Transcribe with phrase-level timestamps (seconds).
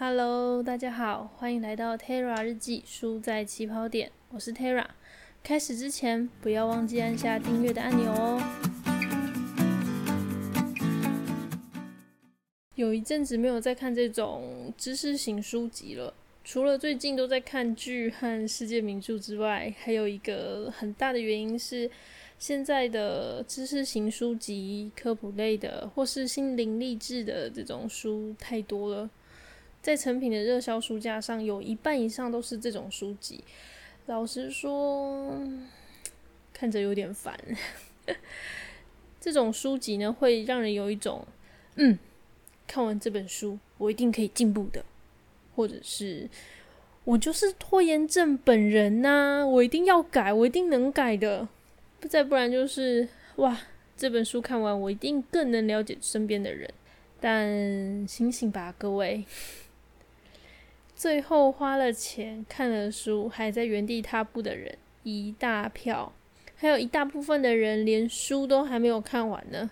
[0.00, 4.86] Hello，大家好，欢迎来到 Terra 日记，书在起跑点，我是 Terra。
[5.42, 8.40] 开始之前，不要忘记按下订阅的按钮哦。
[12.76, 21.90] 有一阵子没有在看这种知识型书籍了，除了最近都在看剧和世界名著之外，还有一个很大的原因是，
[22.38, 29.10] 现在的知识型书籍、科普类的或是心灵励志的这种书太多了。
[29.80, 33.42] 在成品的热销书架上，有一半以上都是这种书籍。
[34.06, 35.38] 老实说，
[36.52, 37.38] 看着有点烦。
[39.20, 41.26] 这种书籍呢，会让人有一种，
[41.76, 41.98] 嗯，
[42.66, 44.84] 看完这本书，我一定可以进步的，
[45.54, 46.28] 或者是
[47.04, 51.48] 我就是拖延症本人呐，我一定要改，我一定能改的。
[52.08, 53.58] 再不然就是，哇，
[53.96, 56.70] 这本书看完，我一定更能了解身边的人。
[57.20, 59.24] 但醒醒吧，各位！
[60.98, 66.12] 最后花了钱看了书，还在原地踏步的人一大票，
[66.56, 69.70] 还有一大部分的人连书都还没有看完呢。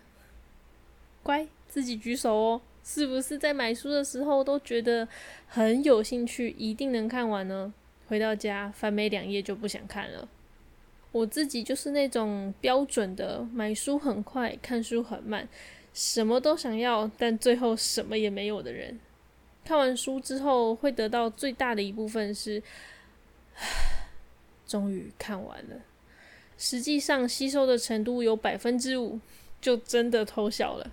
[1.24, 2.60] 乖，自己举手哦！
[2.84, 5.08] 是不是在买书的时候都觉得
[5.48, 7.74] 很有兴趣，一定能看完呢？
[8.06, 10.28] 回到家翻没两页就不想看了。
[11.10, 15.48] 我自己就是那种标准的买书很快，看书很慢，
[15.92, 19.00] 什么都想要，但最后什么也没有的人。
[19.66, 22.62] 看完书之后，会得到最大的一部分是，
[24.64, 25.74] 终于看完了。
[26.56, 29.18] 实际上吸收的程度有百分之五，
[29.60, 30.92] 就真的偷笑了。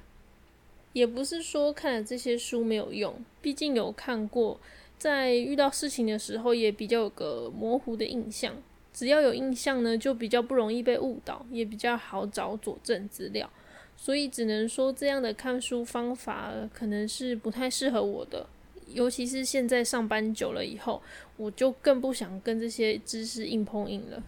[0.91, 4.59] 也不是说看了这些书没有用，毕竟有看过，
[4.97, 8.55] 在遇到事情的时候也比较有个模糊的印象。
[8.91, 13.47] 只要有印象呢，就比较不容易被误导，也比较好找佐证资料。
[13.95, 18.47] 所以只能说这样的看书方法可能是不太适合我的。
[18.93, 21.01] 尤其是现在上班久了以后，
[21.35, 24.23] 我就更不想跟这些知识硬碰硬了，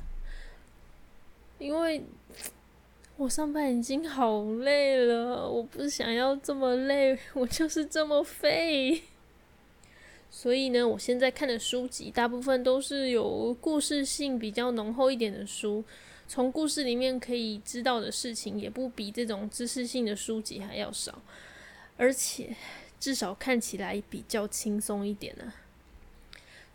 [1.60, 2.04] 因为
[3.18, 9.04] 我上班已经好累了，我不想要这么累，我就是这么废。
[10.30, 15.84] 所以呢，我现在看的书籍大部分都是有故事性比较浓厚一点的书，
[16.28, 21.22] 从故事里面可以知道的事情也不比这种知识性的书籍还要少，
[21.98, 22.56] 而且。
[23.00, 25.54] 至少看起来比较轻松一点呢，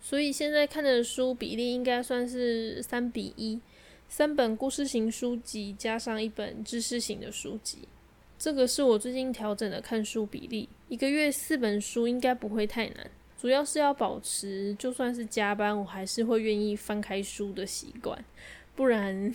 [0.01, 3.59] 所以现在看的书比例应该算是三比一，
[4.07, 7.79] 三本故事型书籍加上一本知识型的书籍，
[8.39, 18.23] 这个是我最近调整的看书比例，一个月四本书应该不会太难，主要是要保持就算是加班，我还是会愿意翻开书的习惯，
[18.75, 19.33] 不然。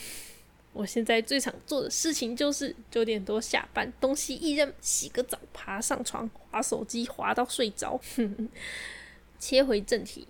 [0.76, 7.98] 我现在最常做的事情就是九点多下班，东西一扔，洗个澡，爬上床，划手机，划到睡着。
[9.41, 10.22] 切回正题，《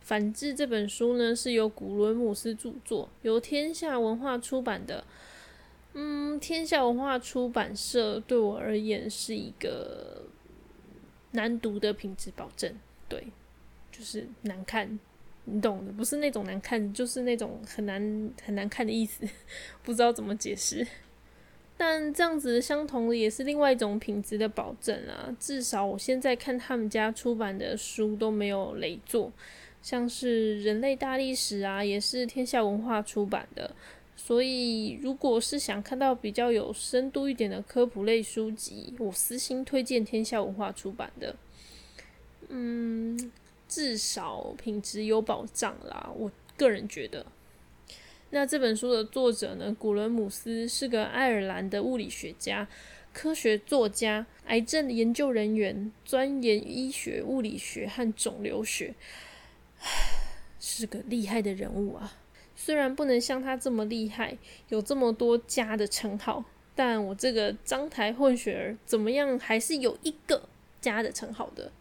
[0.00, 5.04] 反制》这本书呢是由古伦姆斯著作，由天下文化出版的。
[5.92, 10.24] 嗯，天下文化出版社对我而言是一个
[11.32, 12.74] 难读的品质保证，
[13.10, 13.26] 对，
[13.90, 14.98] 就是难看。
[15.44, 19.28] 你懂的，不是那种难看，就是那种很难很难看的意思，
[19.82, 20.86] 不知道怎么解释。
[21.76, 25.34] 但这样子相同的也是另外一种品质的保证啊。
[25.40, 29.32] 至少我现在看他们家出版的书都没有雷作，
[29.82, 33.74] 像是《人类大历史》啊，也是天下文化出版的。
[34.14, 41.34] 所以如果是想看到比较有深度一点的科普类书籍，我私心推荐天下文化出版的。
[42.48, 43.32] 嗯。
[43.74, 47.24] 至少品质有保障啦，我个人觉得。
[48.28, 52.68] 那这本书的作者呢，古伦姆斯是个爱尔兰的物理学家、
[53.14, 58.94] 科学作家、癌症研究人员，钻研医学、物理学和肿瘤学，
[60.60, 62.12] 是个厉害的人物啊。
[62.54, 64.36] 虽然不能像他这么厉害，
[64.68, 66.44] 有这么多家的称号，
[66.74, 70.46] 但我这个章台混血儿怎么样，还是有一个
[70.78, 71.72] 家的称号的。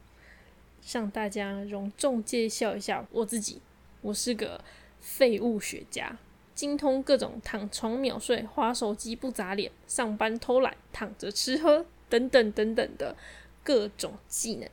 [0.82, 3.62] 向大家隆重介绍一下我自己，
[4.02, 4.64] 我是个
[5.00, 6.18] 废物学家，
[6.54, 13.16] 精通各种躺床秒睡、划手机不砸脸、上班偷懒、躺着吃喝等等等等的
[13.64, 14.70] 各种技能，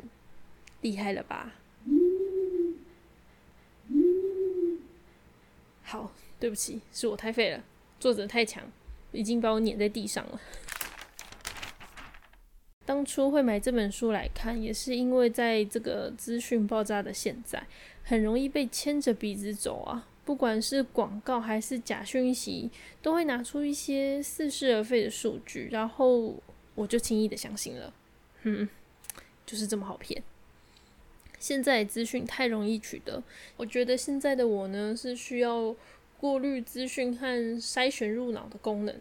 [0.80, 1.52] 厉害了吧？
[5.82, 7.62] 好，对不起，是我太废了，
[8.00, 8.64] 作者太强，
[9.12, 10.40] 已经把我碾在地上了。
[12.88, 17.62] 当初会买这本书来看，也是因为在这个资讯爆炸的现在，
[18.02, 20.08] 很容易被牵着鼻子走啊。
[20.24, 22.70] 不管是广告还是假讯息，
[23.02, 26.34] 都会拿出一些似是而非的数据，然后
[26.74, 27.92] 我就轻易的相信了。
[28.44, 28.66] 嗯，
[29.44, 30.22] 就是这么好骗。
[31.38, 33.22] 现在资讯太容易取得，
[33.58, 35.76] 我觉得现在的我呢是需要
[36.18, 38.98] 过滤资讯和筛选入脑的功能，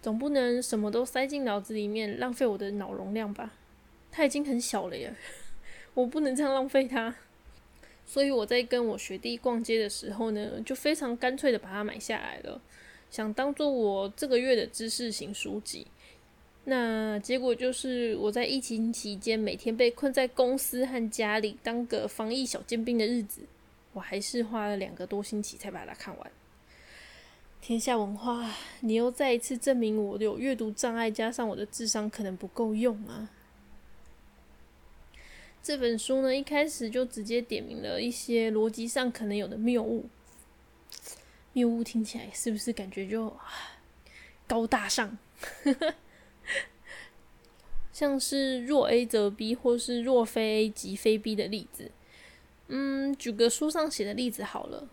[0.00, 3.52] 总不能什么都塞进脑子里面，浪费我的脑容量吧？
[4.10, 5.14] 它已经很小了耶，
[5.94, 7.14] 我不能这样浪费它。
[8.06, 12.60] 所以我在跟我学弟逛街的时候呢，就非常干脆的把它买下来了，
[13.10, 15.86] 想当做我这个月的知识型书籍。
[16.64, 23.42] 那结果就是我在疫情期间每天被困在公司和家里当个防疫小尖兵的日子，
[23.92, 26.30] 我还是花了两个多星期才把它看完。
[27.60, 28.50] 天下文化，
[28.80, 33.28] 你又再一次证明我有阅读障碍，加上我的智商可能不够用啊。
[35.62, 40.08] 这本书呢，一开始就直接点明了一些逻辑上可能有的谬误。
[41.52, 43.36] 谬误听起来是不是感觉就
[44.46, 45.18] 高大上？
[47.92, 51.90] 像是若 A 则 B，或是若非 A 即非 B 的例子。
[52.68, 54.88] 嗯，举个书上写的例子好了。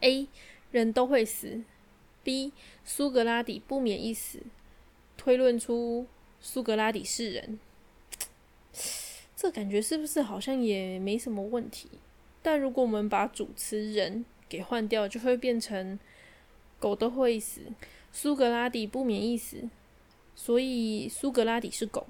[0.00, 0.26] A
[0.72, 1.62] 人都会死。
[2.22, 2.52] B
[2.84, 4.40] 苏格拉底不免一死，
[5.16, 6.06] 推论出
[6.40, 7.58] 苏格拉底是人。
[9.34, 11.88] 这感觉是不是好像也没什么问题？
[12.42, 15.98] 但如果我们把主持“人”给换掉，就会变成
[16.78, 17.62] “狗都会死”，
[18.12, 19.68] 苏格拉底不免一死，
[20.34, 22.06] 所以苏格拉底是狗。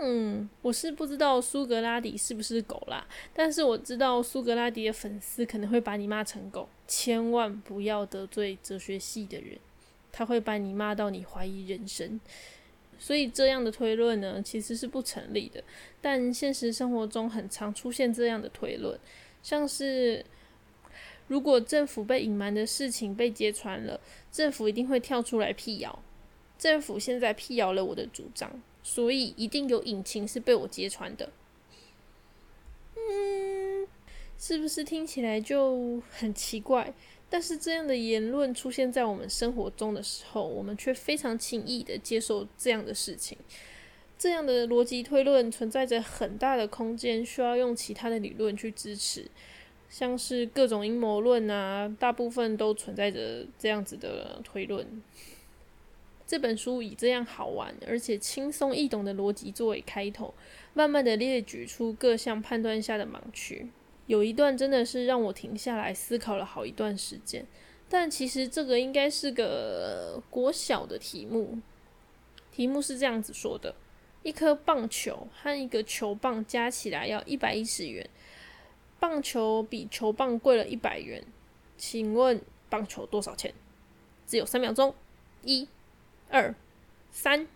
[0.00, 9.58] 嗯，我是不知道苏格拉底是不是狗啦，但是我知道苏格拉底的粉丝可能会把你骂成狗，千万不要得罪哲学系的人，
[10.12, 12.20] 他会把你骂到你怀疑人生。
[12.98, 15.62] 所以这样的推论呢，其实是不成立的。
[16.00, 18.98] 但现实生活中很常出现这样的推论，
[19.42, 20.24] 像是
[21.28, 24.00] 如果政府被隐瞒的事情被揭穿了，
[24.32, 25.98] 政府一定会跳出来辟谣。
[26.58, 28.50] 政府现在辟谣了我的主张，
[28.88, 31.28] 所以一定有隐情是被我揭穿的。
[32.94, 33.84] 嗯，
[34.38, 36.94] 是不是听起来就很奇怪？
[37.28, 43.36] 但是这样的言论出现在我们生活中的时候，我们却非常轻易的接受这样的事情。
[44.16, 49.28] 这样的逻辑推论存在着很大的空间，需要用其他的理论去支持，
[49.90, 55.02] 像是各种阴谋论啊，大部分都存在着这样子的推论。
[56.26, 60.34] 这本书以这样好玩而且轻松易懂的逻辑作为开头，
[60.74, 63.70] 慢慢的列举出各项判断下的盲区。
[64.06, 67.46] 有一段真的是让我停下来思考了好一段时间，
[67.88, 71.58] 但其实这个应该是个国小的题目。
[72.50, 73.74] 题目是这样子说的：
[74.22, 78.08] 一颗棒球和一个球棒加起来要一百一十元，
[78.98, 81.22] 棒球比球棒贵了一百元，
[81.76, 83.52] 请问棒球多少钱？
[84.26, 84.94] 只有三秒钟，
[85.44, 85.68] 一、
[86.30, 86.54] 二、
[87.10, 87.46] 三，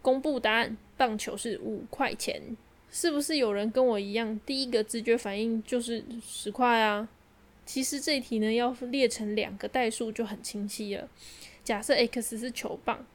[0.00, 2.56] 公布答案，棒球是五块钱。
[2.90, 7.08] 是不是有人跟我一样，第一个直觉反应就是十块啊？
[7.64, 11.08] 其实这一题呢，要列成两个代数就很清晰了。
[11.64, 13.06] 假设 x 是球棒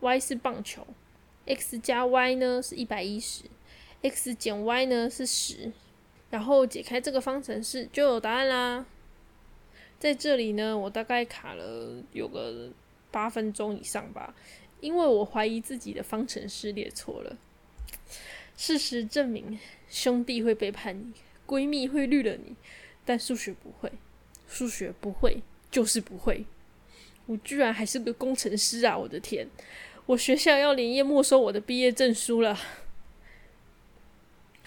[0.00, 0.86] ，y 是棒球
[1.46, 3.44] ，x 加 y 呢是一百一十
[4.02, 5.72] ，x 减 y 呢是十，
[6.28, 8.84] 然后解开这个方程式就有答案啦。
[9.98, 12.70] 在这里呢，我大概卡了有个
[13.18, 14.32] 八分钟以上吧，
[14.80, 17.36] 因为我怀疑自己的方程式列错了。
[18.56, 21.12] 事实证明，兄弟会背叛你，
[21.44, 22.54] 闺蜜会绿了你，
[23.04, 23.90] 但数学不会，
[24.46, 26.44] 数学不会就是不会。
[27.26, 28.96] 我居然还是个工程师啊！
[28.96, 29.48] 我的天，
[30.06, 32.56] 我学校要连夜没收我的毕业证书了。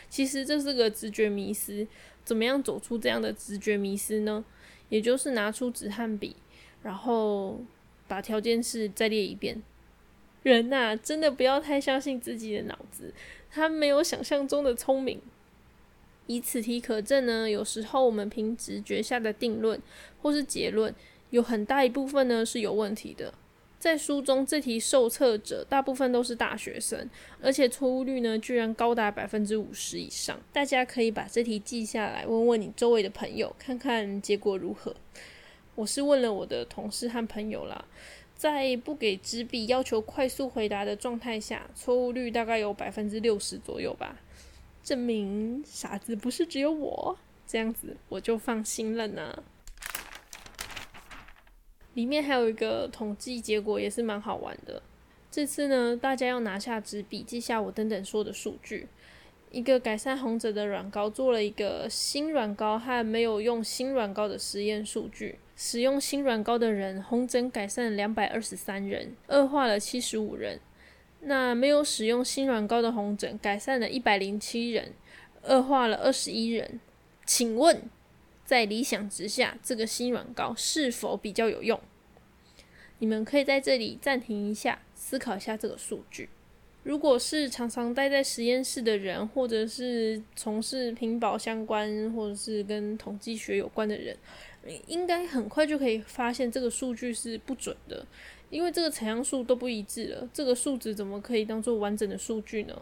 [0.09, 1.87] 其实这是个直觉迷失，
[2.25, 4.43] 怎么样走出这样的直觉迷失呢？
[4.89, 6.35] 也就是拿出纸和笔，
[6.83, 7.61] 然后
[8.11, 9.63] 把条件式再列一遍。
[10.43, 13.13] 人呐，真的不要太相信自己的脑子。
[13.49, 15.21] 他没有想象中的聪明。
[16.27, 19.81] 以此题可证呢，有时候我们凭直觉下的定论
[20.21, 20.93] 或是结论，
[21.29, 23.33] 有很大一部分呢是有问题的。
[23.79, 27.09] 在书中，这题受测者大部分都是大学生，
[27.41, 30.37] 而且错误率呢居然高达百分之五十以上。
[30.51, 34.93] 大家可以把这题记下来，问问你周围的朋友，看看结果如何。
[35.75, 37.85] 我是问了我的同事和朋友啦。
[38.35, 44.17] 在不给纸笔要求快速回答的状态下，错误率大概有百分之六十左右吧。
[44.83, 49.43] 证明傻子不是只有我，这样子我就放心了呢。
[51.93, 54.81] 里面还有一个统计结果，也是蛮好玩的。
[55.29, 58.87] 这次呢，大家要拿下纸笔，记下我等等说的数据。
[59.51, 65.37] 一个改善红疹的软膏做了一个新软膏和没有用新软膏的实验数据。
[65.63, 70.59] 使用新软膏的人，红疹改善了两百二十三人，恶化了七十五人。
[71.19, 74.91] 那没有使用新软膏的红疹，改善了一百零七人，
[75.43, 76.79] 恶化了二十一人。
[77.27, 77.83] 请问，
[78.43, 81.79] 在理想之下，这个心软膏是否比较有用？
[82.97, 86.29] 你们可以在这里暂停一下，思考一下这个数据。
[86.83, 94.17] 如果是常常待在实验室的人，或者是从事屏保相关，或者是跟统计学有关的人，
[94.87, 98.05] 应该很快就可以发现这个数据是不准的，
[98.49, 102.81] 因为这个采样数都不一致了，这个数值怎么可以当做完整的数据呢？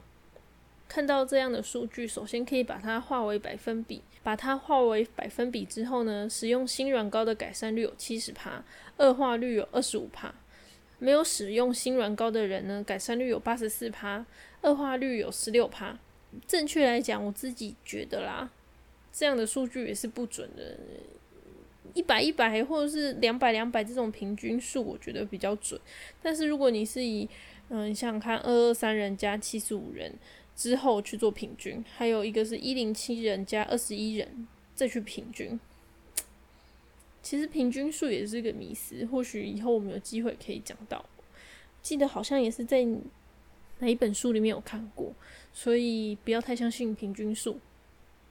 [0.88, 8.64] 看到这样的数据，首先可以把它化为百分比，把它化为百分比之后呢，使用新软膏的改善率有七十帕，
[8.98, 10.34] 恶化率有二十五帕。
[10.98, 14.26] 没有使用新软膏的人呢，改善率有八十四帕，
[14.64, 15.98] 恶化率有十六帕。
[16.46, 18.52] 正确来讲，我自己觉得啦，
[19.14, 20.78] 这样的数据也是不准的。
[22.00, 25.78] 一百一百或者是两百两百这种平均数，我觉得比较准。
[26.24, 27.28] 但是如果你是以
[27.68, 30.14] 嗯，想想看，二二三人加七十五人
[30.56, 35.60] 之后去做平均，还有一个是一零七人加二十一人再去平均。
[37.22, 41.04] 其实平均数也是个迷思，或许以后我们有机会可以讲到。
[41.82, 42.88] 记得好像也是在
[43.80, 45.14] 哪一本书里面有看过，
[45.52, 47.60] 所以不要太相信平均数。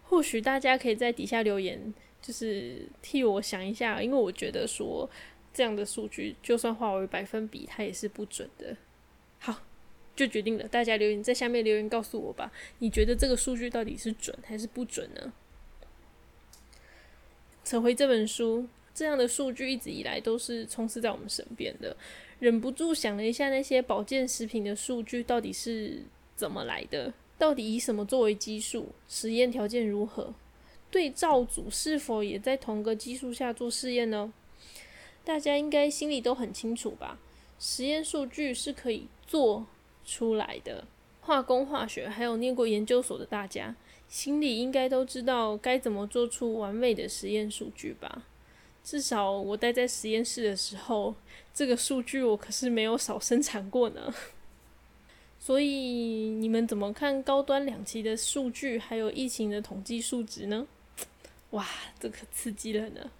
[0.04, 5.08] 或许大家可以在底下留言，就是替我想一下，因为我觉得说
[5.52, 8.76] 这样的数据就算化为百分比，它也是不准的。
[9.38, 9.62] 好，
[10.14, 15.32] 就决定了，大家留言在下面留言告诉我吧，你觉得这个数据到底是准还是不准呢？
[17.64, 18.68] 扯回这本书。
[18.94, 21.96] 这样的数据一直以来都是充斥在我们身边的，
[22.40, 26.02] 忍不住想了一下，那些保健食品的数据到底是
[26.34, 27.14] 怎么来的？
[27.38, 28.88] 到底以什么作为基数？
[29.06, 30.34] 实验条件如何？
[30.90, 34.32] 对照组是否也在同个基数下做试验呢？
[35.24, 37.18] 大家应该心里都很清楚吧？
[37.58, 39.66] 实验数据是可以做
[40.06, 40.84] 出来的。
[41.20, 43.76] 化工、化学还有念过研究所的大家，
[44.08, 48.24] 心里应该都知道该怎么做出完美的实验数据吧？
[48.82, 51.14] 至少我待在实验室的时候，
[51.52, 54.14] 这个数据我可是没有少生产过呢。
[55.38, 60.66] 所以你们怎么看高端两期的数据，还有疫情的统计数值呢？
[61.50, 61.66] 哇，
[61.98, 63.10] 这可刺激了呢！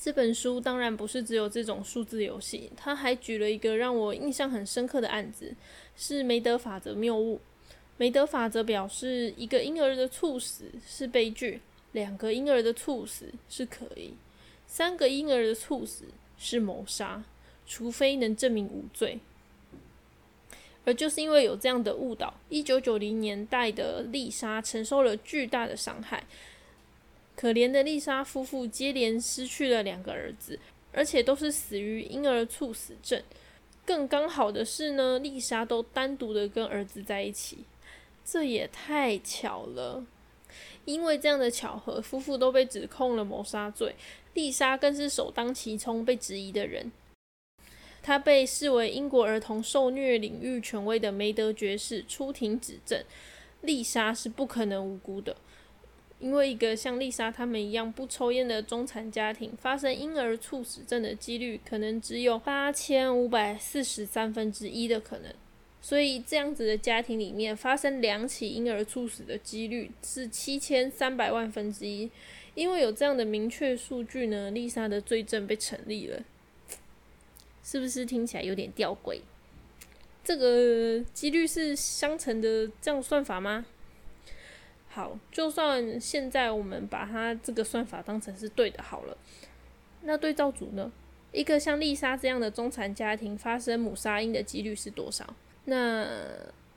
[0.00, 5.54] 这本书当然不是只有这种数字游戏，他还举了一个让我印象很深刻的案子，
[5.96, 7.40] 是梅德法则谬误。
[7.96, 11.60] 梅德法则表示，一个婴儿的猝死是悲剧。
[11.92, 14.14] 两个婴儿的猝死是可以，
[14.66, 16.04] 三个婴儿的猝死
[16.36, 17.24] 是谋杀，
[17.66, 19.18] 除非能证明无罪。
[20.88, 26.24] 而就是因为有这样的误导，一九九零年代的丽莎承受了巨大的伤害。
[27.36, 30.58] 可怜的丽莎夫妇接连失去了两个儿子，
[30.90, 33.22] 而且都是死于婴儿猝死症。
[33.84, 37.58] 更刚好的是呢，丽莎都单独的跟儿子在一起，
[38.24, 40.02] 这也太巧了。
[40.86, 43.94] 因为这样的巧合，夫妇都被指控了谋杀罪。
[44.32, 46.90] 丽莎更是首当其冲被质疑的人。
[48.08, 53.04] 她被视为英国儿童受虐领域权威的梅德爵士出庭指证，
[53.60, 55.36] 丽莎是不可能无辜的。
[56.18, 65.30] 因为一个像丽莎他们一样不抽烟的中产家庭，发生婴儿猝死症的几率可能只有八千五百四十三分之一的可能。
[65.82, 72.10] 所以这样子的家庭里面发生两起婴儿猝死的几率是七千三百万分之一，
[72.54, 76.22] 因为有这样的明确数据呢，丽莎的罪证被成立了，
[77.70, 79.20] 是不是听起来有点吊诡？
[80.24, 83.66] 这个几率是相乘的这样算法吗？
[84.88, 89.14] 好，就算现在我们把它这个算法当成是对的好了，
[90.04, 90.90] 那对照组呢？
[91.30, 95.34] 一个像丽莎这样的中产家庭发生母杀婴的几率是多少？
[95.66, 96.08] 那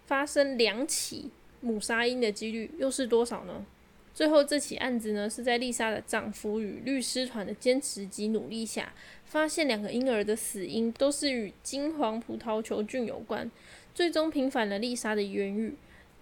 [0.06, 1.32] 发生两起
[1.62, 3.66] 母杀婴的几率又是多少呢？
[4.14, 8.94] 最后这起案子呢，是在丽莎的丈夫与律师团的坚持及努力下，
[9.26, 13.50] 发现两个婴儿的死因都是与金黄葡萄球菌有关，
[13.96, 15.74] 最终平反了丽莎的冤狱。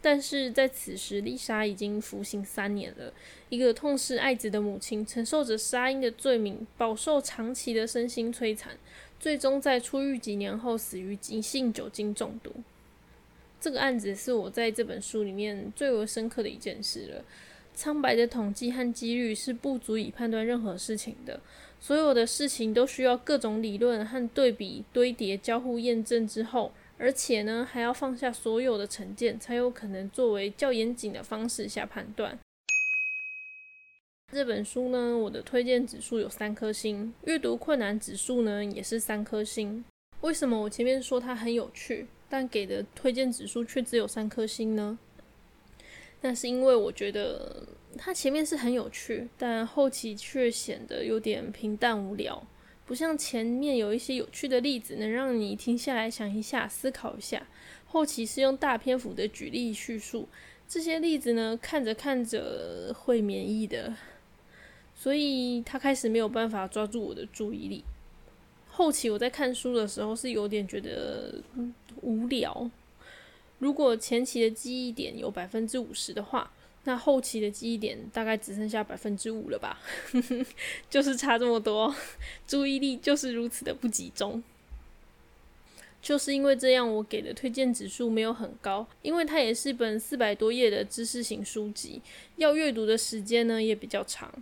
[0.02, 3.12] 但是在此时，丽莎已经服刑三年了，
[3.50, 8.78] 一个痛失爱子的母亲，承受着杀婴的罪名，饱受长期的身心摧残。
[9.20, 12.54] 最终在出狱几年后死于急性酒精中毒。
[13.60, 17.26] 这个案子是我在这本书里面最为深刻的一件事了。
[17.80, 21.40] 苍白的统计和几率是不足以判断任何事情的。
[21.80, 32.38] 所有的事情都需要各种理论和对比堆叠、交互验证之后，而且呢还要放下所有的成见，才有可能作为较严谨的方式下判断。
[34.34, 39.86] 这本书呢，我的推荐指数有三颗星，阅读困难指数呢也是三颗星。
[40.20, 45.00] 为什么我前面说它很有趣，但给的推荐指数却只有三颗星呢？
[46.22, 47.66] 那是因为我觉得
[47.98, 52.46] 它前面是很有趣，但后期却显得有点平淡无聊，
[52.86, 57.48] 不像前面有一些有趣的例子能让你停下来想一下、思考一下。
[57.88, 60.28] 后期是用大篇幅的举例叙述，
[60.68, 63.96] 这些例子呢，看着看着会免疫的，
[64.94, 67.84] 所以他开始没有办法抓住我的注意力。
[68.68, 71.42] 后期我在看书的时候是有点觉得
[72.02, 72.70] 无聊。
[73.60, 76.52] 如果前期的记忆点有百分之五十的话，
[76.86, 79.80] 那后期的记忆点大概只剩下百分之五了吧？
[80.90, 81.94] 就是差这么多，
[82.48, 84.42] 注意力就是如此的不集中。
[86.02, 92.02] 就是因为这样，我给的推荐指数没有很高，因为它也是本四百多页的知识型书籍，
[92.38, 94.34] 要阅读的时间呢也比较长。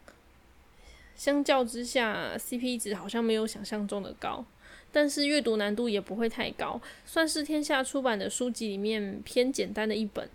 [1.16, 4.46] 相较之下，CP 值好像没有想象中的高。
[4.92, 10.30] 但是阅读难度也不会太高，算是天下出版的书籍里面偏简单的一本，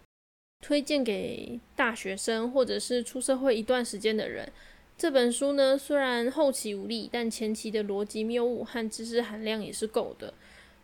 [0.61, 4.51] 推荐给大学生或者是出社会一段时间的人。
[4.97, 10.33] 这本书呢，虽然后期无力，但前期的逻辑谬误和知识含量也是够的，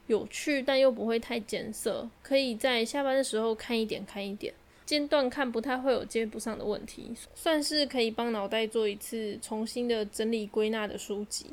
[0.09, 4.53] 有趣但又不会太艰涩，可以在下班的时候看一点看一点，
[4.85, 11.47] 间断看不太会有接不上的问题，算是可以帮脑袋做一次重新的整理归纳的书籍。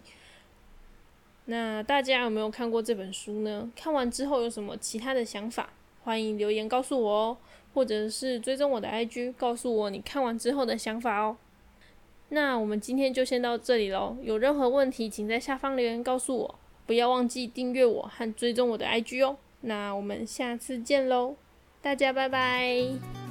[1.45, 3.71] 那大家有没有看过这本书呢？
[3.75, 5.69] 看完之后有什么其他的想法？
[6.03, 7.37] 欢迎留言告诉我哦，
[7.73, 11.37] 或者是追踪我的 IG，告诉我你看完之后的想法哦。
[12.29, 16.55] 那我们今天就先到这里喽，有任何问题请在下方留言告诉我，
[16.87, 19.37] 不要忘记订阅我和追踪我的 IG 哦。
[19.61, 21.35] 那我们下次见喽，
[21.81, 23.24] 大家拜拜。